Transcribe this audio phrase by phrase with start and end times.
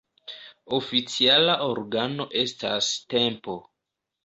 [0.77, 3.59] Oficiala organo estas Tempo.